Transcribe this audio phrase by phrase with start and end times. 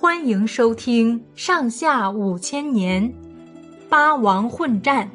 [0.00, 3.02] 欢迎收听《上下五千年》，
[3.88, 5.10] 八王混战。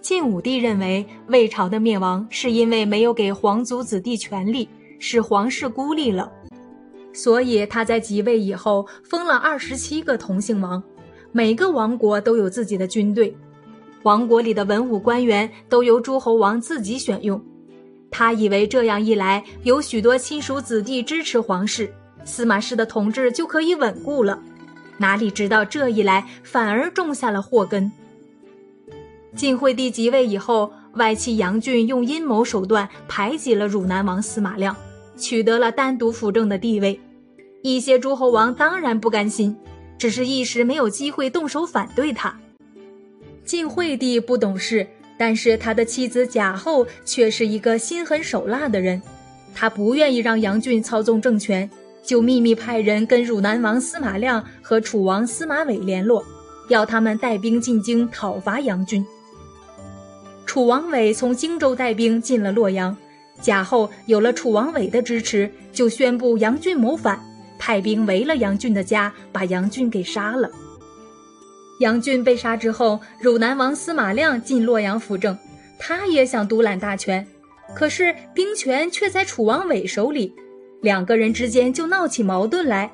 [0.00, 4.68] 晋武帝认为魏朝的灭亡是因为没有给皇族子弟权力，
[5.00, 6.30] 使皇室孤立了，
[7.12, 10.80] 所以他在即位以后封了二十七个同姓王，
[11.32, 13.36] 每个王国都有自己的军队，
[14.04, 17.42] 王国里的文武官员都由诸侯王自己选用。
[18.12, 21.92] 他以为这样一来，有许多亲属子弟支持皇室。
[22.28, 24.38] 司马氏的统治就可以稳固了，
[24.98, 27.90] 哪里知道这一来反而种下了祸根。
[29.34, 34.76] 晋惠帝即位以后，外戚杨俊用阴谋手段排挤了汝南王司马亮，
[35.16, 37.00] 取得了单独辅政的地位。
[37.62, 39.56] 一些诸侯王当然不甘心，
[39.96, 42.38] 只是一时没有机会动手反对他。
[43.44, 49.00] 晋惠帝不懂事，但是他的妻子贾后却是一个心狠手辣的人，
[49.54, 51.68] 他不愿意让杨俊操纵政权。
[52.08, 56.24] 就秘密派人跟汝南王司马亮和楚王司马伟联络，
[56.70, 59.04] 要他们带兵进京讨伐杨军。
[60.46, 62.96] 楚王伟从荆州带兵进了洛阳，
[63.42, 67.20] 贾后有了楚王伟的支持，就宣布杨俊谋反，
[67.58, 70.50] 派兵围了杨俊的家，把杨俊给杀了。
[71.80, 75.36] 杨俊被杀之后，汝南王司马亮进洛阳辅政，
[75.78, 77.26] 他也想独揽大权，
[77.74, 80.34] 可是兵权却在楚王伟手里。
[80.80, 82.90] 两个人之间就闹起矛盾来，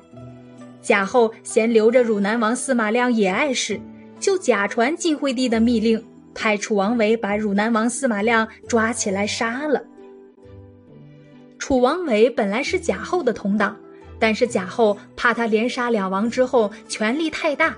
[0.81, 3.79] 贾后嫌留着汝南王司马亮也碍事，
[4.19, 9.83] 就假传晋惠帝的密令，派楚王伟把汝南王司马亮抓起来杀了。
[11.59, 13.77] 楚王伟本来是贾后的同党，
[14.17, 17.75] 但是贾后怕他连杀两王之后权力太大，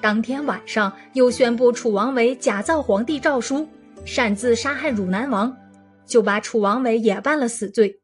[0.00, 3.68] 当天晚上又宣布楚王伟假造皇帝诏书，
[4.04, 5.56] 擅自杀害汝南王，
[6.04, 7.99] 就把楚王伟也办了死罪。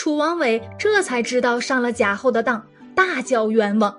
[0.00, 3.94] 楚王伟这才知道上了贾后的当，大叫冤枉，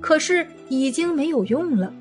[0.00, 1.92] 可是已经没有用了。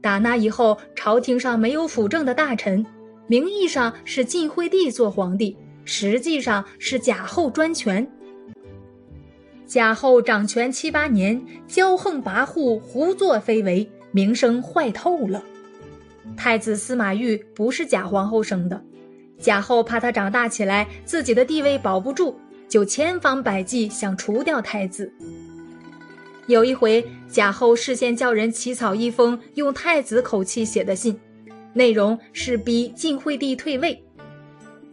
[0.00, 2.84] 打那以后，朝廷上没有辅政的大臣，
[3.28, 8.04] 名义上是晋惠帝做皇帝，实际上是贾后专权。
[9.64, 15.40] 贾后掌权七八年，骄横跋扈，胡作非为，名声坏透了。
[16.36, 18.82] 太子司马昱不是贾皇后生的。
[19.42, 22.36] 贾后怕他长大起来自己的地位保不住，
[22.68, 25.12] 就千方百计想除掉太子。
[26.46, 31.18] 有一回，贾后事先叫人起草一封用太子口气写的信，
[31.72, 34.00] 内容是逼晋惠帝退位。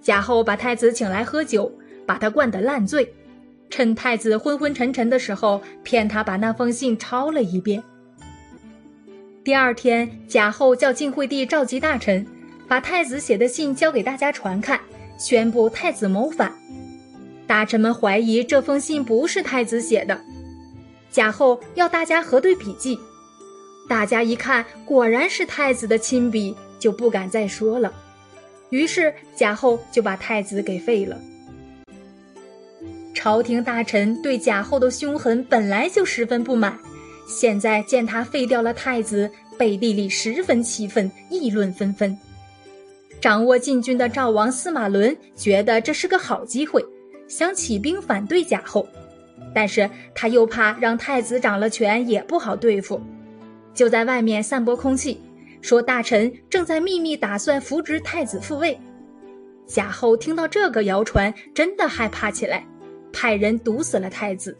[0.02, 1.72] 贾后把太子请来喝酒，
[2.08, 3.14] 把他灌得烂醉，
[3.70, 7.84] 趁太子昏昏沉沉的时候，骗他把那封信抄了一遍。
[9.44, 12.26] 第二天，贾后叫晋惠帝召集大臣。
[12.70, 14.80] 把太子写的信交给大家传看，
[15.18, 16.54] 宣布太子谋反。
[17.48, 20.22] 大臣们怀疑这封信不是太子写的，
[21.10, 23.00] 贾后要大家核对笔迹。
[23.90, 27.92] 大家一看，果然是太子的亲笔，就不敢再说了。
[28.70, 31.20] 于是贾后就把太子给废了。
[33.16, 36.78] 朝廷大臣对贾后的凶狠本来就十分不满，
[37.28, 42.16] 现在见他废掉了太子，背地里十分气愤，议论纷纷。
[43.22, 46.84] 掌握禁军的赵王司马伦觉得这是个好机会，
[47.28, 48.88] 想起兵反对贾后，
[49.54, 53.02] 但是他又怕让太子掌了权也不好对付，
[53.74, 55.22] 就在外面散播空气，
[55.62, 58.80] 说大臣正在秘密打算扶植太子复位。
[59.68, 62.66] 贾后听到这个谣传，真的害怕起来，
[63.12, 64.58] 派人毒死了太子。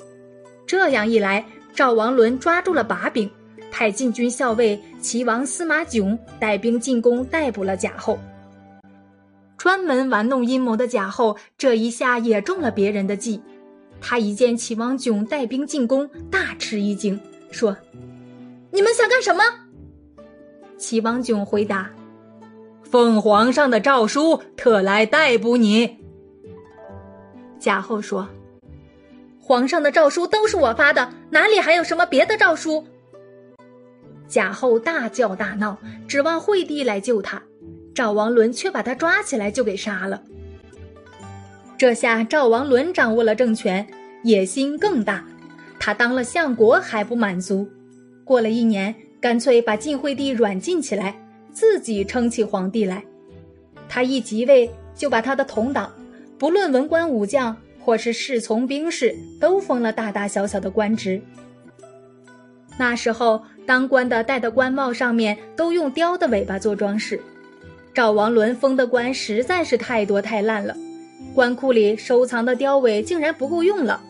[0.68, 1.44] 这样一来，
[1.74, 3.28] 赵王伦抓住了把柄，
[3.72, 8.20] 派禁军校尉齐王司马囧带兵进宫逮捕了贾后。
[9.60, 13.42] 专门玩弄阴谋的贾后，这一下也中了别人的计。
[14.00, 17.20] 他一见齐王囧带兵进宫，大吃一惊，
[17.52, 17.76] 说
[18.72, 19.44] ：“你们想干什么？”
[20.80, 21.90] 齐王囧回答
[22.82, 25.98] ：“奉皇上的诏书，特来逮捕你。”
[27.60, 28.26] 贾后说
[29.38, 32.88] ：“皇上的诏书都是我发的，哪里还有什么别的诏书？”
[34.30, 37.44] 贾后大叫大闹，指望惠帝来救他。
[37.94, 40.22] 赵王伦却把他抓起来就给杀了。
[41.78, 43.88] 这下赵王伦掌握了政权，
[44.24, 45.26] 野心更大。
[45.80, 47.70] 他当了相国还不满足，
[48.26, 51.16] 过了一年，干脆把晋惠帝软禁起来，
[51.54, 53.04] 自己称起皇帝来。
[53.88, 55.90] 他一即位，就把他的同党，
[56.38, 61.22] 不论文官武将或是侍从兵士，都封了大大小小的官职。
[62.78, 67.20] 那时候当官的戴的官帽上面都用雕的尾巴做装饰。
[67.94, 70.76] 赵王伦封的官实在是太多太烂了，
[71.34, 74.02] 官库里收藏的雕尾竟然不够用了。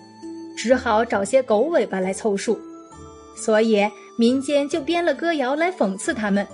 [0.56, 2.60] 只好找些狗尾巴来凑数，
[3.36, 3.82] 所以
[4.18, 6.46] 民间就编了歌谣来讽刺他们，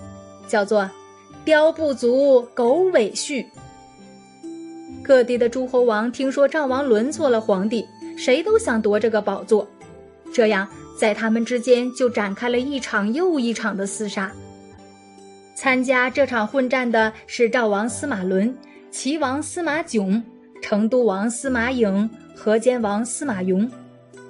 [0.48, 0.88] 叫做
[1.44, 3.44] “貂不足狗尾续”。
[5.04, 7.83] 各地的诸侯王听说赵王伦做了皇帝，
[8.16, 9.68] 谁都想夺这个宝座，
[10.31, 10.68] 这样
[11.00, 14.31] 在他们之间就展开了一场又一场的厮杀。
[15.56, 18.54] 参加这场混战的是赵王司马伦、
[18.92, 20.22] 齐王司马炯、
[20.62, 23.68] 成都王司马颖、河间王司马颙、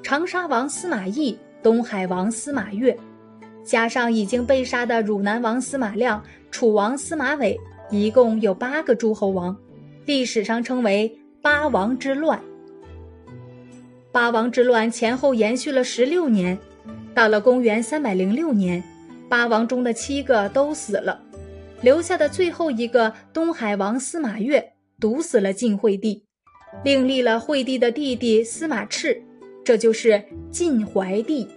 [0.04, 2.96] 长沙王司马懿、东海王司马越，
[3.64, 9.58] 加上已经被杀的汝南王司马亮、楚王司马玮，一共有八个诸侯王。
[10.06, 11.12] 历史上称为
[11.42, 12.40] 八王之乱。
[14.12, 16.56] 八王之乱前后延续了十六年，
[17.16, 18.84] 到了公元三百零六年，
[19.30, 21.22] 八王中的七个都死了，
[21.82, 26.24] 留下的最后一个东海王司马越毒死了晋惠帝，
[26.84, 29.22] 另立了惠帝的弟弟司马炽，
[29.64, 31.48] 这就是晋怀帝。